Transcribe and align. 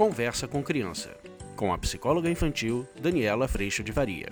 Conversa 0.00 0.48
com 0.48 0.62
Criança, 0.62 1.14
com 1.54 1.74
a 1.74 1.76
psicóloga 1.76 2.30
infantil 2.30 2.88
Daniela 2.98 3.46
Freixo 3.46 3.84
de 3.84 3.92
Varia. 3.92 4.30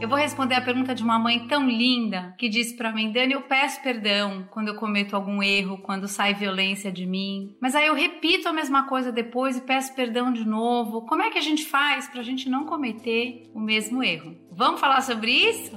Eu 0.00 0.08
vou 0.08 0.16
responder 0.16 0.54
a 0.54 0.60
pergunta 0.60 0.94
de 0.94 1.02
uma 1.02 1.18
mãe 1.18 1.48
tão 1.48 1.68
linda 1.68 2.32
que 2.38 2.48
disse 2.48 2.76
para 2.76 2.92
mim: 2.92 3.10
Dani, 3.10 3.32
eu 3.32 3.42
peço 3.42 3.82
perdão 3.82 4.46
quando 4.52 4.68
eu 4.68 4.76
cometo 4.76 5.16
algum 5.16 5.42
erro, 5.42 5.78
quando 5.78 6.06
sai 6.06 6.34
violência 6.34 6.92
de 6.92 7.04
mim. 7.04 7.56
Mas 7.60 7.74
aí 7.74 7.88
eu 7.88 7.94
repito 7.94 8.48
a 8.48 8.52
mesma 8.52 8.86
coisa 8.86 9.10
depois 9.10 9.56
e 9.56 9.62
peço 9.62 9.96
perdão 9.96 10.32
de 10.32 10.44
novo. 10.44 11.02
Como 11.06 11.22
é 11.22 11.30
que 11.30 11.38
a 11.38 11.42
gente 11.42 11.64
faz 11.64 12.06
para 12.06 12.20
a 12.20 12.24
gente 12.24 12.48
não 12.48 12.64
cometer 12.64 13.50
o 13.52 13.58
mesmo 13.58 14.00
erro? 14.00 14.36
Vamos 14.52 14.80
falar 14.80 15.00
sobre 15.00 15.32
isso? 15.32 15.76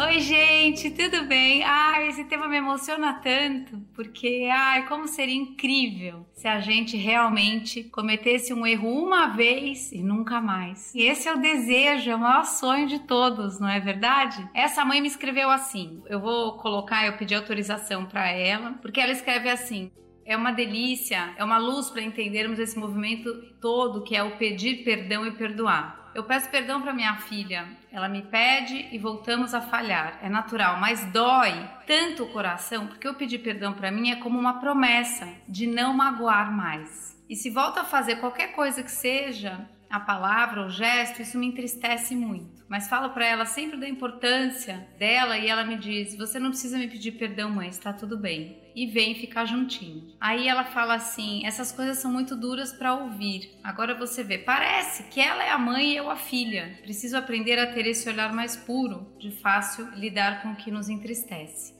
Oi, 0.00 0.20
gente, 0.20 0.92
tudo 0.92 1.24
bem? 1.24 1.64
Ai, 1.64 2.06
esse 2.06 2.22
tema 2.22 2.46
me 2.46 2.56
emociona 2.56 3.14
tanto, 3.14 3.78
porque, 3.96 4.48
ai, 4.48 4.86
como 4.86 5.08
seria 5.08 5.34
incrível 5.34 6.24
se 6.34 6.46
a 6.46 6.60
gente 6.60 6.96
realmente 6.96 7.82
cometesse 7.82 8.54
um 8.54 8.64
erro 8.64 8.88
uma 8.88 9.26
vez 9.26 9.90
e 9.90 10.00
nunca 10.00 10.40
mais. 10.40 10.94
E 10.94 11.02
esse 11.02 11.26
é 11.26 11.34
o 11.34 11.40
desejo, 11.40 12.10
é 12.10 12.14
o 12.14 12.18
maior 12.20 12.44
sonho 12.44 12.86
de 12.86 13.00
todos, 13.00 13.58
não 13.58 13.68
é 13.68 13.80
verdade? 13.80 14.48
Essa 14.54 14.84
mãe 14.84 15.00
me 15.00 15.08
escreveu 15.08 15.50
assim. 15.50 16.00
Eu 16.06 16.20
vou 16.20 16.52
colocar, 16.58 17.04
eu 17.04 17.16
pedi 17.16 17.34
autorização 17.34 18.06
para 18.06 18.30
ela, 18.30 18.74
porque 18.80 19.00
ela 19.00 19.10
escreve 19.10 19.50
assim: 19.50 19.90
é 20.24 20.36
uma 20.36 20.52
delícia, 20.52 21.34
é 21.36 21.42
uma 21.42 21.58
luz 21.58 21.90
para 21.90 22.02
entendermos 22.02 22.60
esse 22.60 22.78
movimento 22.78 23.34
todo 23.60 24.04
que 24.04 24.14
é 24.14 24.22
o 24.22 24.36
pedir 24.36 24.84
perdão 24.84 25.26
e 25.26 25.32
perdoar. 25.32 25.97
Eu 26.14 26.24
peço 26.24 26.50
perdão 26.50 26.80
para 26.80 26.92
minha 26.92 27.16
filha, 27.16 27.66
ela 27.92 28.08
me 28.08 28.22
pede 28.22 28.88
e 28.90 28.98
voltamos 28.98 29.54
a 29.54 29.60
falhar. 29.60 30.18
É 30.22 30.28
natural, 30.28 30.78
mas 30.78 31.04
dói 31.12 31.68
tanto 31.86 32.24
o 32.24 32.32
coração, 32.32 32.86
porque 32.86 33.06
eu 33.06 33.14
pedir 33.14 33.38
perdão 33.38 33.72
para 33.72 33.90
mim 33.90 34.10
é 34.10 34.16
como 34.16 34.38
uma 34.38 34.60
promessa 34.60 35.28
de 35.48 35.66
não 35.66 35.94
magoar 35.94 36.50
mais. 36.50 37.16
E 37.28 37.36
se 37.36 37.50
volta 37.50 37.82
a 37.82 37.84
fazer 37.84 38.16
qualquer 38.16 38.52
coisa 38.52 38.82
que 38.82 38.90
seja, 38.90 39.68
a 39.90 40.00
palavra, 40.00 40.66
o 40.66 40.70
gesto, 40.70 41.22
isso 41.22 41.38
me 41.38 41.46
entristece 41.46 42.14
muito. 42.14 42.64
Mas 42.68 42.88
falo 42.88 43.10
para 43.10 43.26
ela 43.26 43.46
sempre 43.46 43.78
da 43.78 43.88
importância 43.88 44.86
dela 44.98 45.38
e 45.38 45.48
ela 45.48 45.64
me 45.64 45.76
diz: 45.76 46.16
"Você 46.16 46.38
não 46.38 46.50
precisa 46.50 46.76
me 46.76 46.88
pedir 46.88 47.12
perdão, 47.12 47.50
mãe, 47.50 47.68
está 47.68 47.92
tudo 47.92 48.18
bem". 48.18 48.62
E 48.76 48.86
vem 48.86 49.14
ficar 49.14 49.46
juntinho. 49.46 50.14
Aí 50.20 50.46
ela 50.46 50.64
fala 50.64 50.94
assim: 50.94 51.46
"Essas 51.46 51.72
coisas 51.72 51.98
são 51.98 52.12
muito 52.12 52.36
duras 52.36 52.72
para 52.72 52.94
ouvir". 52.94 53.50
Agora 53.64 53.94
você 53.94 54.22
vê, 54.22 54.36
parece 54.38 55.04
que 55.04 55.20
ela 55.20 55.42
é 55.42 55.50
a 55.50 55.58
mãe 55.58 55.92
e 55.92 55.96
eu 55.96 56.10
a 56.10 56.16
filha. 56.16 56.78
Preciso 56.82 57.16
aprender 57.16 57.58
a 57.58 57.72
ter 57.72 57.86
esse 57.86 58.08
olhar 58.08 58.32
mais 58.32 58.56
puro, 58.56 59.10
de 59.18 59.30
fácil 59.30 59.88
lidar 59.94 60.42
com 60.42 60.52
o 60.52 60.56
que 60.56 60.70
nos 60.70 60.88
entristece. 60.88 61.77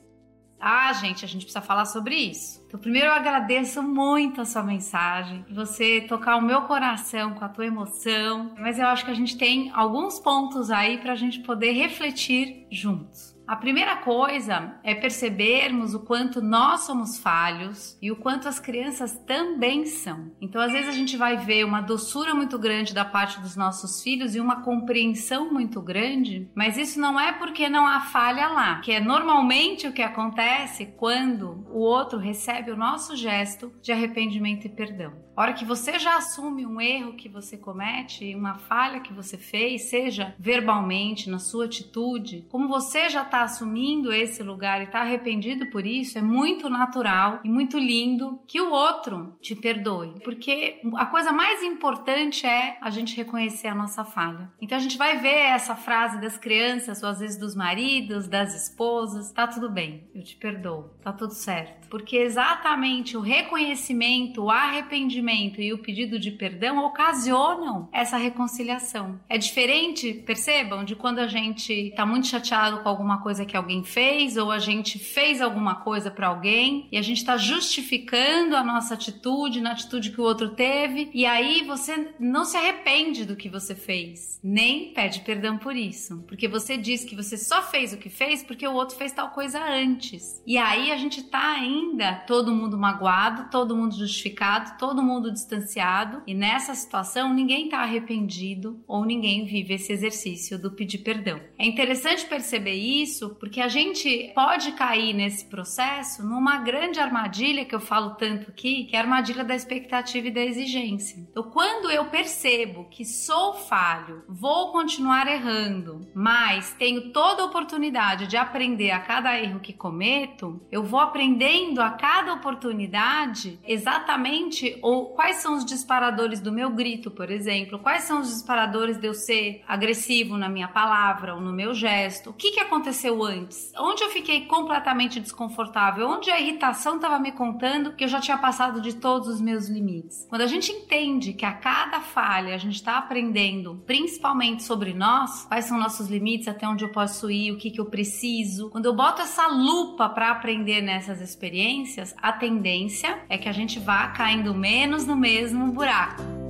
Ah, 0.61 0.93
gente, 0.93 1.25
a 1.25 1.29
gente 1.29 1.45
precisa 1.45 1.63
falar 1.63 1.85
sobre 1.85 2.17
isso. 2.17 2.63
Então, 2.67 2.81
primeiro 2.81 3.07
eu 3.07 3.13
agradeço 3.13 3.83
muito 3.83 4.41
a 4.41 4.45
sua 4.45 4.63
mensagem, 4.63 5.45
você 5.51 6.01
tocar 6.03 6.37
o 6.37 6.43
meu 6.43 6.63
coração 6.63 7.35
com 7.35 7.45
a 7.45 7.49
tua 7.49 7.67
emoção, 7.67 8.55
mas 8.59 8.79
eu 8.79 8.87
acho 8.87 9.05
que 9.05 9.11
a 9.11 9.15
gente 9.15 9.39
tem 9.39 9.71
alguns 9.73 10.19
pontos 10.19 10.71
aí 10.71 10.99
para 10.99 11.13
a 11.13 11.17
gente 11.17 11.41
poder 11.41 11.73
refletir 11.73 12.67
juntos. 12.71 13.38
A 13.49 13.57
primeira 13.57 13.97
coisa 13.97 14.75
é 14.85 14.95
percebermos 14.95 15.95
o 15.95 16.01
quanto 16.01 16.43
nós 16.43 16.83
somos 16.83 17.19
falhos 17.19 17.97
e 18.03 18.13
o 18.13 18.17
quanto 18.17 18.47
as 18.47 18.61
crianças 18.61 19.19
também 19.27 19.87
são. 19.87 20.31
Então, 20.39 20.61
às 20.61 20.71
vezes, 20.71 20.91
a 20.91 20.93
gente 20.93 21.17
vai 21.17 21.39
ver 21.39 21.65
uma 21.65 21.81
doçura 21.81 22.35
muito 22.35 22.59
grande 22.59 22.93
da 22.93 23.07
parte 23.07 23.41
dos 23.41 23.57
nossos 23.57 24.03
filhos 24.03 24.35
e 24.35 24.41
uma 24.41 24.61
compreensão 24.61 25.51
muito 25.51 25.81
grande, 25.81 26.47
mas 26.55 26.77
isso 26.77 27.01
não 27.01 27.19
é 27.19 27.33
porque 27.33 27.71
não 27.71 27.87
há 27.87 28.01
falha 28.01 28.49
lá, 28.49 28.81
que 28.81 28.93
é 28.93 29.01
normalmente 29.01 29.89
o 29.89 29.95
que 29.95 30.03
acontece 30.03 30.85
quando 30.99 31.67
o 31.71 31.79
outro 31.79 32.19
recebe 32.19 32.71
o 32.71 32.77
nosso 32.77 33.17
gesto 33.17 33.73
de 33.81 33.91
arrependimento 33.93 34.67
e 34.67 34.69
perdão. 34.69 35.27
A 35.39 35.43
hora 35.43 35.53
que 35.53 35.65
você 35.65 36.01
já 36.01 36.17
assume 36.17 36.67
um 36.67 36.81
erro 36.81 37.13
que 37.13 37.29
você 37.29 37.57
comete, 37.57 38.35
uma 38.35 38.55
falha 38.55 38.99
que 38.99 39.13
você 39.13 39.39
fez, 39.39 39.83
seja 39.89 40.35
verbalmente, 40.37 41.31
na 41.31 41.39
sua 41.39 41.67
atitude, 41.67 42.45
como 42.51 42.67
você 42.67 43.09
já 43.09 43.23
está 43.23 43.38
assumindo 43.43 44.13
esse 44.13 44.43
lugar 44.43 44.81
e 44.81 44.85
está 44.85 45.01
arrependido 45.01 45.71
por 45.71 45.87
isso, 45.87 46.19
é 46.19 46.23
muito 46.23 46.69
natural 46.69 47.41
e 47.45 47.49
muito 47.49 47.79
lindo 47.79 48.41
que 48.47 48.61
o 48.61 48.71
outro 48.71 49.37
te 49.41 49.55
perdoe. 49.55 50.21
Porque 50.23 50.81
a 50.97 51.07
coisa 51.07 51.33
mais 51.33 51.63
importante 51.63 52.47
é 52.47 52.79
a 52.81 52.91
gente 52.91 53.17
reconhecer 53.17 53.69
a 53.69 53.75
nossa 53.75 54.05
falha. 54.05 54.51
Então 54.61 54.77
a 54.77 54.81
gente 54.81 54.99
vai 54.99 55.19
ver 55.19 55.29
essa 55.29 55.75
frase 55.75 56.21
das 56.21 56.37
crianças, 56.37 57.03
ou 57.03 57.09
às 57.09 57.21
vezes 57.21 57.39
dos 57.39 57.55
maridos, 57.55 58.29
das 58.29 58.55
esposas: 58.55 59.33
tá 59.33 59.47
tudo 59.47 59.71
bem, 59.71 60.09
eu 60.15 60.23
te 60.23 60.37
perdoo, 60.37 60.91
tá 61.03 61.13
tudo 61.13 61.33
certo. 61.33 61.89
Porque 61.89 62.17
exatamente 62.17 63.17
o 63.17 63.21
reconhecimento, 63.21 64.45
o 64.45 64.51
arrependimento, 64.51 65.61
e 65.61 65.73
o 65.73 65.79
pedido 65.79 66.19
de 66.19 66.31
perdão 66.31 66.85
ocasionam 66.85 67.89
essa 67.93 68.17
reconciliação. 68.17 69.21
É 69.29 69.39
diferente, 69.39 70.13
percebam, 70.13 70.85
de 70.85 70.95
quando 70.95 71.19
a 71.19 71.27
gente 71.27 71.73
está 71.73 72.05
muito 72.05 72.27
chateado 72.27 72.83
com 72.83 72.89
alguma 72.89 73.23
coisa 73.23 73.28
que 73.45 73.57
alguém 73.57 73.83
fez 73.85 74.37
ou 74.37 74.51
a 74.51 74.59
gente 74.59 74.99
fez 74.99 75.41
alguma 75.41 75.77
coisa 75.77 76.11
para 76.11 76.29
alguém 76.29 76.89
e 76.91 76.97
a 76.97 77.03
gente 77.03 77.19
está 77.19 77.37
justificando 77.37 78.57
a 78.57 78.65
nossa 78.65 78.95
atitude 78.95 79.61
na 79.61 79.73
atitude 79.73 80.11
que 80.11 80.21
o 80.21 80.25
outro 80.25 80.51
teve 80.51 81.11
e 81.13 81.27
aí 81.27 81.63
você 81.65 82.15
não 82.19 82.45
se 82.45 82.57
arrepende 82.57 83.25
do 83.25 83.37
que 83.37 83.49
você 83.49 83.75
fez, 83.75 84.41
nem 84.43 84.93
pede 84.93 85.21
perdão 85.21 85.59
por 85.59 85.77
isso, 85.77 86.25
porque 86.27 86.49
você 86.49 86.77
diz 86.77 87.05
que 87.05 87.17
você 87.17 87.37
só 87.37 87.63
fez 87.63 87.93
o 87.93 87.99
que 87.99 88.09
fez 88.09 88.43
porque 88.43 88.67
o 88.67 88.75
outro 88.75 88.97
fez 88.97 89.13
tal 89.13 89.31
coisa 89.31 89.63
antes. 89.63 90.43
E 90.47 90.57
aí 90.57 90.91
a 90.91 90.97
gente 90.97 91.23
tá 91.25 91.53
ainda 91.53 92.15
todo 92.27 92.55
mundo 92.55 92.79
magoado, 92.79 93.51
todo 93.51 93.77
mundo 93.77 93.97
justificado, 93.97 94.79
todo 94.79 95.03
mundo 95.03 95.33
distanciado 95.33 96.23
e 96.27 96.35
nessa 96.35 96.75
situação 96.75 97.35
ninguém 97.35 97.65
está 97.65 97.79
arrependido 97.79 98.83
ou 98.87 99.05
ninguém 99.05 99.45
vive 99.45 99.75
esse 99.75 99.93
exercício 99.93 100.59
do 100.59 100.71
pedir 100.71 100.99
perdão. 100.99 101.41
É 101.59 101.67
interessante 101.67 102.27
perceber 102.27 102.75
isso 102.75 103.18
porque 103.27 103.61
a 103.61 103.69
gente 103.69 104.31
pode 104.35 104.73
cair 104.73 105.13
nesse 105.13 105.45
processo 105.47 106.23
numa 106.27 106.59
grande 106.59 107.01
armadilha 107.01 107.65
que 107.65 107.75
eu 107.75 107.81
falo 107.81 108.15
tanto 108.17 108.51
aqui, 108.51 108.85
que 108.85 108.95
é 108.95 108.99
a 108.99 109.03
armadilha 109.03 109.45
da 109.45 109.55
expectativa 109.55 110.29
e 110.29 110.31
da 110.31 110.41
exigência. 110.41 111.19
Então, 111.31 111.45
quando 111.45 111.91
eu 111.91 112.05
percebo 112.07 112.87
que 112.91 113.05
sou 113.05 113.55
falho, 113.55 114.25
vou 114.29 114.73
continuar 114.73 115.27
errando, 115.27 116.07
mas 116.15 116.75
tenho 116.79 117.11
toda 117.13 117.43
a 117.43 117.47
oportunidade 117.47 118.27
de 118.27 118.37
aprender 118.37 118.91
a 118.91 119.01
cada 119.01 119.39
erro 119.39 119.61
que 119.61 119.73
cometo, 119.73 120.61
eu 120.71 120.83
vou 120.83 121.01
aprendendo 121.01 121.81
a 121.81 121.91
cada 121.91 122.35
oportunidade 122.35 123.59
exatamente 123.67 124.79
ou 124.83 125.07
quais 125.15 125.37
são 125.37 125.55
os 125.55 125.65
disparadores 125.65 126.41
do 126.41 126.53
meu 126.53 126.71
grito, 126.71 127.11
por 127.11 127.31
exemplo? 127.31 127.79
Quais 127.79 128.05
são 128.05 128.21
os 128.21 128.29
disparadores 128.29 128.99
de 128.99 129.07
eu 129.07 129.15
ser 129.15 129.63
agressivo 129.67 130.37
na 130.37 130.49
minha 130.49 130.69
palavra 130.69 131.35
ou 131.35 131.41
no 131.41 131.53
meu 131.53 131.75
gesto? 131.75 132.31
O 132.31 132.33
que, 132.33 132.53
que 132.53 132.61
aconteceu 132.61 133.08
antes? 133.25 133.73
Onde 133.79 134.03
eu 134.03 134.11
fiquei 134.11 134.47
completamente 134.47 135.21
desconfortável? 135.21 136.09
Onde 136.09 136.31
a 136.31 136.41
irritação 136.41 136.97
estava 136.97 137.19
me 137.19 137.33
contando 137.33 137.93
que 137.93 138.05
eu 138.05 138.09
já 138.09 138.21
tinha 138.21 138.39
passado 138.39 138.81
de 138.81 138.95
todos 138.95 139.29
os 139.29 139.41
meus 139.41 139.69
limites? 139.69 140.27
Quando 140.29 140.43
a 140.43 140.47
gente 140.47 140.71
entende 140.73 141.33
que 141.33 141.45
a 141.45 141.53
cada 141.53 142.01
falha 142.01 142.55
a 142.55 142.59
gente 142.59 142.77
está 142.77 142.99
aprendendo, 142.99 143.83
principalmente 143.87 144.63
sobre 144.63 144.93
nós, 144.93 145.45
quais 145.47 145.65
são 145.65 145.79
nossos 145.79 146.09
limites, 146.09 146.49
até 146.49 146.67
onde 146.69 146.85
eu 146.85 146.91
posso 146.91 147.31
ir, 147.31 147.53
o 147.53 147.57
que, 147.57 147.71
que 147.71 147.81
eu 147.81 147.87
preciso. 147.87 148.71
Quando 148.71 148.87
eu 148.87 148.95
boto 148.95 149.23
essa 149.23 149.47
lupa 149.47 150.09
para 150.09 150.31
aprender 150.31 150.81
nessas 150.81 151.21
experiências, 151.21 152.15
a 152.21 152.33
tendência 152.33 153.23
é 153.29 153.39
que 153.39 153.49
a 153.49 153.53
gente 153.53 153.79
vá 153.79 154.09
caindo 154.09 154.55
menos 154.55 155.07
no 155.07 155.17
mesmo 155.17 155.71
buraco. 155.73 156.48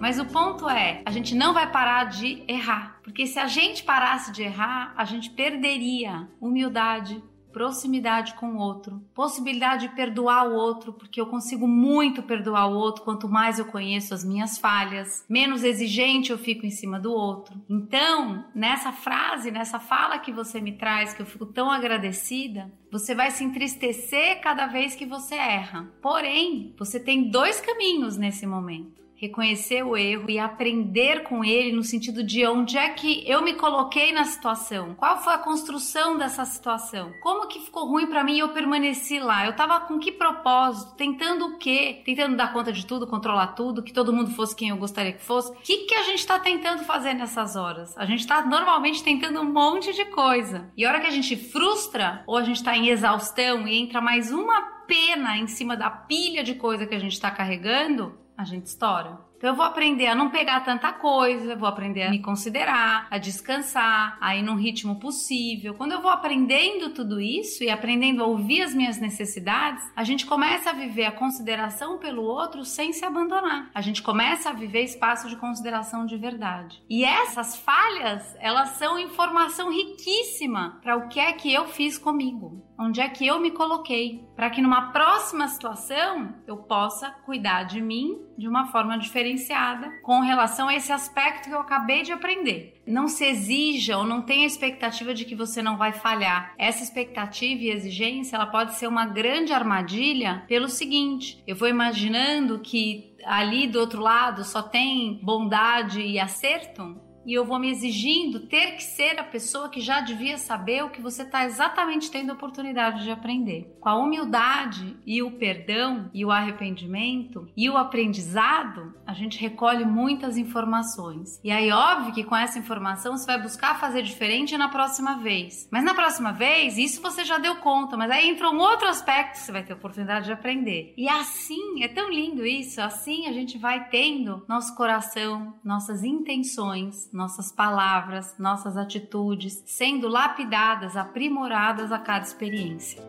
Mas 0.00 0.18
o 0.18 0.24
ponto 0.24 0.68
é, 0.68 1.02
a 1.04 1.10
gente 1.10 1.34
não 1.34 1.52
vai 1.52 1.70
parar 1.70 2.04
de 2.04 2.42
errar, 2.46 3.00
porque 3.02 3.26
se 3.26 3.38
a 3.38 3.48
gente 3.48 3.82
parasse 3.82 4.30
de 4.30 4.42
errar, 4.42 4.94
a 4.96 5.04
gente 5.04 5.28
perderia 5.30 6.28
humildade, 6.40 7.20
proximidade 7.52 8.34
com 8.34 8.52
o 8.52 8.58
outro, 8.58 9.02
possibilidade 9.12 9.88
de 9.88 9.94
perdoar 9.96 10.48
o 10.48 10.54
outro, 10.54 10.92
porque 10.92 11.20
eu 11.20 11.26
consigo 11.26 11.66
muito 11.66 12.22
perdoar 12.22 12.68
o 12.68 12.76
outro 12.76 13.02
quanto 13.02 13.28
mais 13.28 13.58
eu 13.58 13.64
conheço 13.64 14.14
as 14.14 14.24
minhas 14.24 14.56
falhas, 14.58 15.24
menos 15.28 15.64
exigente 15.64 16.30
eu 16.30 16.38
fico 16.38 16.64
em 16.64 16.70
cima 16.70 17.00
do 17.00 17.12
outro. 17.12 17.60
Então, 17.68 18.44
nessa 18.54 18.92
frase, 18.92 19.50
nessa 19.50 19.80
fala 19.80 20.20
que 20.20 20.30
você 20.30 20.60
me 20.60 20.72
traz, 20.72 21.12
que 21.12 21.22
eu 21.22 21.26
fico 21.26 21.46
tão 21.46 21.70
agradecida, 21.70 22.70
você 22.92 23.16
vai 23.16 23.32
se 23.32 23.42
entristecer 23.42 24.40
cada 24.40 24.68
vez 24.68 24.94
que 24.94 25.04
você 25.04 25.34
erra. 25.34 25.88
Porém, 26.00 26.72
você 26.78 27.00
tem 27.00 27.28
dois 27.28 27.60
caminhos 27.60 28.16
nesse 28.16 28.46
momento 28.46 29.07
reconhecer 29.18 29.82
o 29.82 29.96
erro 29.96 30.30
e 30.30 30.38
aprender 30.38 31.24
com 31.24 31.44
ele 31.44 31.72
no 31.72 31.82
sentido 31.82 32.22
de 32.22 32.46
onde 32.46 32.78
é 32.78 32.88
que 32.90 33.28
eu 33.28 33.42
me 33.42 33.54
coloquei 33.54 34.12
na 34.12 34.24
situação, 34.24 34.94
qual 34.94 35.18
foi 35.18 35.34
a 35.34 35.38
construção 35.38 36.16
dessa 36.16 36.44
situação, 36.44 37.12
como 37.20 37.48
que 37.48 37.58
ficou 37.58 37.88
ruim 37.88 38.06
para 38.06 38.22
mim 38.22 38.36
e 38.36 38.38
eu 38.38 38.50
permaneci 38.50 39.18
lá, 39.18 39.44
eu 39.44 39.56
tava 39.56 39.80
com 39.80 39.98
que 39.98 40.12
propósito, 40.12 40.94
tentando 40.94 41.46
o 41.46 41.58
quê? 41.58 42.00
Tentando 42.04 42.36
dar 42.36 42.52
conta 42.52 42.72
de 42.72 42.86
tudo, 42.86 43.08
controlar 43.08 43.48
tudo, 43.48 43.82
que 43.82 43.92
todo 43.92 44.12
mundo 44.12 44.30
fosse 44.30 44.54
quem 44.54 44.68
eu 44.68 44.76
gostaria 44.76 45.12
que 45.12 45.22
fosse. 45.22 45.50
O 45.50 45.56
que 45.56 45.78
que 45.78 45.94
a 45.94 46.04
gente 46.04 46.24
tá 46.24 46.38
tentando 46.38 46.84
fazer 46.84 47.14
nessas 47.14 47.56
horas? 47.56 47.98
A 47.98 48.06
gente 48.06 48.26
tá 48.26 48.46
normalmente 48.46 49.02
tentando 49.02 49.40
um 49.40 49.52
monte 49.52 49.92
de 49.92 50.04
coisa. 50.06 50.70
E 50.76 50.84
a 50.84 50.88
hora 50.88 51.00
que 51.00 51.06
a 51.08 51.10
gente 51.10 51.36
frustra 51.36 52.22
ou 52.26 52.36
a 52.36 52.42
gente 52.44 52.62
tá 52.62 52.76
em 52.76 52.88
exaustão 52.88 53.66
e 53.66 53.76
entra 53.76 54.00
mais 54.00 54.30
uma 54.30 54.78
pena 54.86 55.36
em 55.36 55.46
cima 55.46 55.76
da 55.76 55.90
pilha 55.90 56.44
de 56.44 56.54
coisa 56.54 56.86
que 56.86 56.94
a 56.94 56.98
gente 56.98 57.12
está 57.12 57.30
carregando, 57.30 58.16
a 58.38 58.44
gente 58.44 58.66
estoura. 58.66 59.18
Então 59.38 59.50
eu 59.50 59.56
vou 59.56 59.64
aprender 59.64 60.08
a 60.08 60.16
não 60.16 60.30
pegar 60.30 60.60
tanta 60.60 60.92
coisa, 60.92 61.54
vou 61.54 61.68
aprender 61.68 62.02
a 62.02 62.10
me 62.10 62.20
considerar, 62.20 63.06
a 63.08 63.18
descansar, 63.18 64.18
a 64.20 64.34
ir 64.34 64.42
num 64.42 64.56
ritmo 64.56 64.98
possível. 64.98 65.74
Quando 65.74 65.92
eu 65.92 66.02
vou 66.02 66.10
aprendendo 66.10 66.90
tudo 66.90 67.20
isso 67.20 67.62
e 67.62 67.70
aprendendo 67.70 68.20
a 68.20 68.26
ouvir 68.26 68.62
as 68.62 68.74
minhas 68.74 68.98
necessidades, 68.98 69.88
a 69.94 70.02
gente 70.02 70.26
começa 70.26 70.70
a 70.70 70.72
viver 70.72 71.04
a 71.04 71.12
consideração 71.12 71.98
pelo 71.98 72.22
outro 72.22 72.64
sem 72.64 72.92
se 72.92 73.04
abandonar. 73.04 73.70
A 73.72 73.80
gente 73.80 74.02
começa 74.02 74.50
a 74.50 74.52
viver 74.52 74.82
espaço 74.82 75.28
de 75.28 75.36
consideração 75.36 76.04
de 76.04 76.16
verdade. 76.16 76.82
E 76.90 77.04
essas 77.04 77.56
falhas, 77.56 78.36
elas 78.40 78.70
são 78.70 78.98
informação 78.98 79.70
riquíssima 79.70 80.80
para 80.82 80.96
o 80.96 81.08
que 81.08 81.20
é 81.20 81.32
que 81.32 81.54
eu 81.54 81.68
fiz 81.68 81.96
comigo, 81.96 82.66
onde 82.76 83.00
é 83.00 83.08
que 83.08 83.24
eu 83.24 83.38
me 83.38 83.52
coloquei, 83.52 84.26
para 84.34 84.50
que 84.50 84.60
numa 84.60 84.90
próxima 84.90 85.46
situação 85.46 86.34
eu 86.44 86.56
possa 86.56 87.10
cuidar 87.24 87.62
de 87.62 87.80
mim 87.80 88.18
de 88.36 88.48
uma 88.48 88.66
forma 88.66 88.96
diferenciada 89.28 89.90
com 90.02 90.20
relação 90.20 90.68
a 90.68 90.74
esse 90.74 90.92
aspecto 90.92 91.48
que 91.48 91.54
eu 91.54 91.60
acabei 91.60 92.02
de 92.02 92.12
aprender. 92.12 92.74
Não 92.86 93.08
se 93.08 93.24
exija 93.24 93.98
ou 93.98 94.04
não 94.04 94.22
tenha 94.22 94.46
expectativa 94.46 95.12
de 95.12 95.24
que 95.24 95.34
você 95.34 95.60
não 95.60 95.76
vai 95.76 95.92
falhar. 95.92 96.54
Essa 96.56 96.82
expectativa 96.82 97.62
e 97.62 97.70
exigência, 97.70 98.36
ela 98.36 98.46
pode 98.46 98.74
ser 98.74 98.86
uma 98.86 99.06
grande 99.06 99.52
armadilha 99.52 100.44
pelo 100.48 100.68
seguinte: 100.68 101.42
eu 101.46 101.56
vou 101.56 101.68
imaginando 101.68 102.58
que 102.60 103.14
ali 103.24 103.66
do 103.66 103.78
outro 103.78 104.00
lado 104.00 104.44
só 104.44 104.62
tem 104.62 105.20
bondade 105.22 106.00
e 106.00 106.18
acerto, 106.18 106.96
e 107.28 107.34
eu 107.34 107.44
vou 107.44 107.58
me 107.58 107.70
exigindo 107.70 108.40
ter 108.40 108.74
que 108.76 108.82
ser 108.82 109.20
a 109.20 109.22
pessoa 109.22 109.68
que 109.68 109.82
já 109.82 110.00
devia 110.00 110.38
saber 110.38 110.82
o 110.82 110.88
que 110.88 111.02
você 111.02 111.24
está 111.24 111.44
exatamente 111.44 112.10
tendo 112.10 112.32
oportunidade 112.32 113.04
de 113.04 113.10
aprender. 113.10 113.76
Com 113.78 113.90
a 113.90 113.96
humildade 113.96 114.96
e 115.06 115.22
o 115.22 115.32
perdão 115.32 116.08
e 116.14 116.24
o 116.24 116.30
arrependimento 116.30 117.46
e 117.54 117.68
o 117.68 117.76
aprendizado, 117.76 118.94
a 119.06 119.12
gente 119.12 119.38
recolhe 119.38 119.84
muitas 119.84 120.38
informações. 120.38 121.38
E 121.44 121.50
aí, 121.50 121.70
óbvio 121.70 122.14
que 122.14 122.24
com 122.24 122.34
essa 122.34 122.58
informação 122.58 123.14
você 123.14 123.26
vai 123.26 123.42
buscar 123.42 123.78
fazer 123.78 124.02
diferente 124.02 124.56
na 124.56 124.70
próxima 124.70 125.18
vez. 125.18 125.68
Mas 125.70 125.84
na 125.84 125.94
próxima 125.94 126.32
vez, 126.32 126.78
isso 126.78 127.02
você 127.02 127.26
já 127.26 127.36
deu 127.36 127.56
conta, 127.56 127.94
mas 127.94 128.10
aí 128.10 128.26
entra 128.26 128.48
um 128.48 128.58
outro 128.58 128.88
aspecto 128.88 129.32
que 129.32 129.40
você 129.40 129.52
vai 129.52 129.62
ter 129.62 129.74
oportunidade 129.74 130.24
de 130.24 130.32
aprender. 130.32 130.94
E 130.96 131.06
assim, 131.06 131.82
é 131.82 131.88
tão 131.88 132.10
lindo 132.10 132.46
isso, 132.46 132.80
assim 132.80 133.26
a 133.26 133.32
gente 133.32 133.58
vai 133.58 133.86
tendo 133.90 134.46
nosso 134.48 134.74
coração, 134.74 135.54
nossas 135.62 136.02
intenções, 136.02 137.10
nossas 137.18 137.50
palavras, 137.50 138.36
nossas 138.38 138.76
atitudes 138.76 139.60
sendo 139.66 140.06
lapidadas, 140.06 140.96
aprimoradas 140.96 141.90
a 141.90 141.98
cada 141.98 142.24
experiência. 142.24 143.02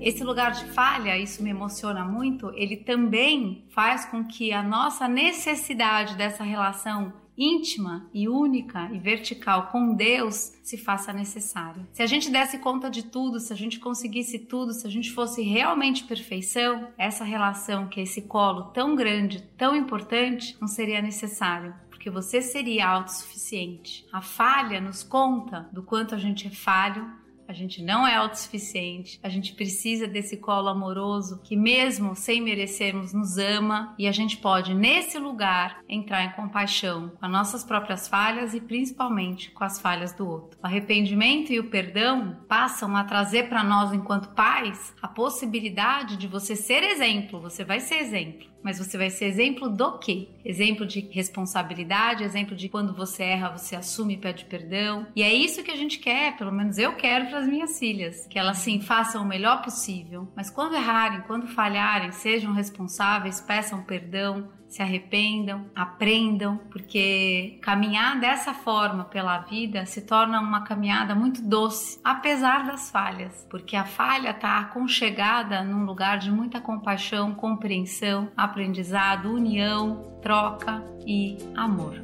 Esse 0.00 0.22
lugar 0.22 0.52
de 0.52 0.64
falha, 0.66 1.18
isso 1.18 1.42
me 1.42 1.50
emociona 1.50 2.04
muito, 2.04 2.52
ele 2.54 2.76
também 2.76 3.66
faz 3.68 4.06
com 4.06 4.24
que 4.24 4.52
a 4.52 4.62
nossa 4.62 5.08
necessidade 5.08 6.14
dessa 6.14 6.44
relação 6.44 7.12
íntima 7.38 8.10
e 8.12 8.28
única 8.28 8.90
e 8.92 8.98
vertical 8.98 9.68
com 9.68 9.94
Deus 9.94 10.52
se 10.62 10.76
faça 10.76 11.12
necessária. 11.12 11.88
Se 11.92 12.02
a 12.02 12.06
gente 12.06 12.30
desse 12.30 12.58
conta 12.58 12.90
de 12.90 13.04
tudo, 13.04 13.38
se 13.38 13.52
a 13.52 13.56
gente 13.56 13.78
conseguisse 13.78 14.40
tudo, 14.40 14.74
se 14.74 14.86
a 14.86 14.90
gente 14.90 15.12
fosse 15.12 15.42
realmente 15.42 16.04
perfeição, 16.04 16.88
essa 16.98 17.24
relação 17.24 17.86
que 17.86 18.00
é 18.00 18.02
esse 18.02 18.22
colo 18.22 18.64
tão 18.74 18.96
grande, 18.96 19.42
tão 19.56 19.76
importante, 19.76 20.56
não 20.60 20.66
seria 20.66 21.00
necessário 21.00 21.74
porque 21.98 22.10
você 22.10 22.40
seria 22.40 22.86
autossuficiente. 22.86 24.06
A 24.12 24.22
falha 24.22 24.80
nos 24.80 25.02
conta 25.02 25.68
do 25.72 25.82
quanto 25.82 26.14
a 26.14 26.18
gente 26.18 26.46
é 26.46 26.50
falho, 26.50 27.04
a 27.48 27.54
gente 27.54 27.82
não 27.82 28.06
é 28.06 28.14
autossuficiente, 28.14 29.18
a 29.22 29.28
gente 29.30 29.54
precisa 29.54 30.06
desse 30.06 30.36
colo 30.36 30.68
amoroso 30.68 31.40
que, 31.42 31.56
mesmo 31.56 32.14
sem 32.14 32.42
merecermos, 32.42 33.14
nos 33.14 33.38
ama 33.38 33.94
e 33.98 34.06
a 34.06 34.12
gente 34.12 34.36
pode, 34.36 34.74
nesse 34.74 35.18
lugar, 35.18 35.82
entrar 35.88 36.22
em 36.24 36.32
compaixão 36.32 37.08
com 37.18 37.24
as 37.24 37.32
nossas 37.32 37.64
próprias 37.64 38.06
falhas 38.06 38.52
e 38.52 38.60
principalmente 38.60 39.50
com 39.50 39.64
as 39.64 39.80
falhas 39.80 40.12
do 40.12 40.28
outro. 40.28 40.58
O 40.62 40.66
arrependimento 40.66 41.50
e 41.50 41.58
o 41.58 41.70
perdão 41.70 42.36
passam 42.46 42.94
a 42.94 43.02
trazer 43.02 43.48
para 43.48 43.64
nós, 43.64 43.94
enquanto 43.94 44.34
pais, 44.34 44.94
a 45.00 45.08
possibilidade 45.08 46.18
de 46.18 46.26
você 46.26 46.54
ser 46.54 46.82
exemplo, 46.82 47.40
você 47.40 47.64
vai 47.64 47.80
ser 47.80 47.96
exemplo 47.96 48.46
mas 48.62 48.78
você 48.78 48.98
vai 48.98 49.10
ser 49.10 49.26
exemplo 49.26 49.68
do 49.68 49.98
quê? 49.98 50.28
Exemplo 50.44 50.86
de 50.86 51.00
responsabilidade, 51.10 52.24
exemplo 52.24 52.56
de 52.56 52.68
quando 52.68 52.94
você 52.94 53.22
erra, 53.22 53.56
você 53.56 53.76
assume 53.76 54.14
e 54.14 54.18
pede 54.18 54.44
perdão. 54.44 55.06
E 55.14 55.22
é 55.22 55.32
isso 55.32 55.62
que 55.62 55.70
a 55.70 55.76
gente 55.76 55.98
quer, 55.98 56.36
pelo 56.36 56.52
menos 56.52 56.78
eu 56.78 56.94
quero 56.94 57.30
as 57.38 57.46
minhas 57.46 57.78
filhas, 57.78 58.26
que 58.26 58.38
elas 58.38 58.58
sim 58.58 58.80
façam 58.80 59.22
o 59.22 59.26
melhor 59.26 59.62
possível, 59.62 60.28
mas 60.34 60.50
quando 60.50 60.74
errarem, 60.74 61.22
quando 61.22 61.46
falharem, 61.46 62.12
sejam 62.12 62.52
responsáveis, 62.52 63.40
peçam 63.40 63.82
perdão, 63.82 64.48
se 64.68 64.82
arrependam, 64.82 65.66
aprendam, 65.74 66.58
porque 66.70 67.58
caminhar 67.62 68.20
dessa 68.20 68.52
forma 68.52 69.04
pela 69.04 69.38
vida 69.38 69.86
se 69.86 70.02
torna 70.02 70.40
uma 70.40 70.62
caminhada 70.62 71.14
muito 71.14 71.42
doce, 71.42 71.98
apesar 72.04 72.66
das 72.66 72.90
falhas, 72.90 73.46
porque 73.48 73.74
a 73.74 73.84
falha 73.84 74.30
está 74.30 74.58
aconchegada 74.58 75.64
num 75.64 75.84
lugar 75.84 76.18
de 76.18 76.30
muita 76.30 76.60
compaixão, 76.60 77.34
compreensão, 77.34 78.30
aprendizado, 78.36 79.32
união, 79.32 80.18
troca 80.20 80.84
e 81.06 81.38
amor. 81.56 81.94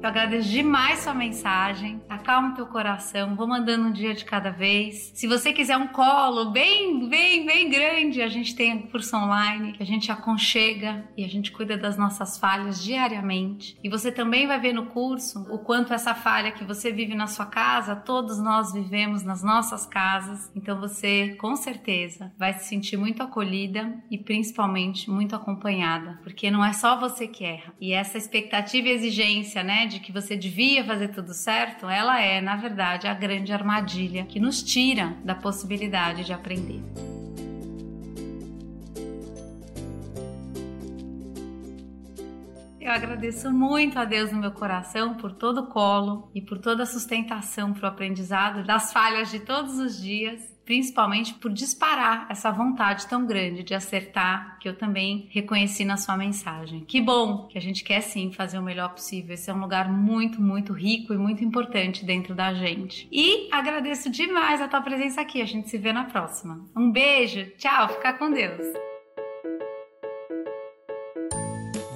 Eu 0.00 0.08
agradeço 0.08 0.48
demais 0.48 1.00
sua 1.00 1.14
mensagem. 1.14 2.00
Acalma 2.28 2.54
teu 2.54 2.66
coração. 2.66 3.34
Vou 3.34 3.46
mandando 3.46 3.86
um 3.86 3.90
dia 3.90 4.12
de 4.12 4.22
cada 4.22 4.50
vez. 4.50 5.12
Se 5.14 5.26
você 5.26 5.50
quiser 5.50 5.78
um 5.78 5.86
colo 5.86 6.50
bem, 6.50 7.08
bem, 7.08 7.46
bem 7.46 7.70
grande, 7.70 8.20
a 8.20 8.28
gente 8.28 8.54
tem 8.54 8.82
curso 8.82 9.16
online 9.16 9.72
que 9.72 9.82
a 9.82 9.86
gente 9.86 10.12
aconchega 10.12 11.08
e 11.16 11.24
a 11.24 11.26
gente 11.26 11.50
cuida 11.50 11.74
das 11.74 11.96
nossas 11.96 12.36
falhas 12.36 12.84
diariamente. 12.84 13.78
E 13.82 13.88
você 13.88 14.12
também 14.12 14.46
vai 14.46 14.60
ver 14.60 14.74
no 14.74 14.88
curso 14.88 15.40
o 15.50 15.58
quanto 15.58 15.94
essa 15.94 16.14
falha 16.14 16.52
que 16.52 16.64
você 16.64 16.92
vive 16.92 17.14
na 17.14 17.26
sua 17.26 17.46
casa, 17.46 17.96
todos 17.96 18.38
nós 18.38 18.74
vivemos 18.74 19.22
nas 19.22 19.42
nossas 19.42 19.86
casas. 19.86 20.52
Então 20.54 20.78
você, 20.78 21.34
com 21.40 21.56
certeza, 21.56 22.30
vai 22.36 22.52
se 22.52 22.66
sentir 22.66 22.98
muito 22.98 23.22
acolhida 23.22 23.90
e 24.10 24.18
principalmente 24.18 25.10
muito 25.10 25.34
acompanhada, 25.34 26.20
porque 26.22 26.50
não 26.50 26.62
é 26.62 26.74
só 26.74 27.00
você 27.00 27.26
que 27.26 27.42
erra. 27.42 27.72
E 27.80 27.94
essa 27.94 28.18
expectativa 28.18 28.88
e 28.88 28.90
exigência, 28.90 29.62
né, 29.62 29.86
de 29.86 29.98
que 29.98 30.12
você 30.12 30.36
devia 30.36 30.84
fazer 30.84 31.08
tudo 31.08 31.32
certo, 31.32 31.88
é, 32.20 32.40
na 32.40 32.56
verdade, 32.56 33.06
a 33.06 33.14
grande 33.14 33.52
armadilha 33.52 34.24
que 34.24 34.40
nos 34.40 34.62
tira 34.62 35.14
da 35.24 35.34
possibilidade 35.34 36.24
de 36.24 36.32
aprender. 36.32 36.82
Eu 42.88 42.94
agradeço 42.94 43.50
muito 43.50 43.98
a 43.98 44.06
Deus 44.06 44.32
no 44.32 44.38
meu 44.38 44.50
coração 44.50 45.12
por 45.12 45.30
todo 45.32 45.58
o 45.60 45.66
colo 45.66 46.30
e 46.34 46.40
por 46.40 46.56
toda 46.56 46.84
a 46.84 46.86
sustentação 46.86 47.74
para 47.74 47.84
o 47.84 47.92
aprendizado 47.92 48.64
das 48.64 48.94
falhas 48.94 49.30
de 49.30 49.40
todos 49.40 49.78
os 49.78 50.00
dias 50.00 50.56
principalmente 50.64 51.32
por 51.34 51.50
disparar 51.50 52.26
essa 52.30 52.50
vontade 52.50 53.06
tão 53.06 53.26
grande 53.26 53.62
de 53.62 53.74
acertar 53.74 54.58
que 54.58 54.68
eu 54.68 54.76
também 54.76 55.26
reconheci 55.30 55.82
na 55.82 55.96
sua 55.96 56.14
mensagem. 56.14 56.84
Que 56.84 57.00
bom 57.00 57.46
que 57.46 57.56
a 57.56 57.60
gente 57.60 57.82
quer 57.82 58.02
sim 58.02 58.32
fazer 58.32 58.58
o 58.58 58.62
melhor 58.62 58.90
possível. 58.90 59.32
Esse 59.32 59.48
é 59.50 59.54
um 59.54 59.60
lugar 59.60 59.90
muito, 59.90 60.42
muito 60.42 60.74
rico 60.74 61.14
e 61.14 61.16
muito 61.16 61.42
importante 61.42 62.04
dentro 62.04 62.34
da 62.34 62.52
gente. 62.52 63.08
E 63.10 63.48
agradeço 63.50 64.10
demais 64.10 64.60
a 64.60 64.68
tua 64.68 64.82
presença 64.82 65.22
aqui. 65.22 65.40
A 65.40 65.46
gente 65.46 65.70
se 65.70 65.78
vê 65.78 65.90
na 65.90 66.04
próxima. 66.04 66.62
Um 66.76 66.92
beijo, 66.92 67.46
tchau, 67.56 67.88
fica 67.88 68.12
com 68.12 68.30
Deus. 68.30 68.66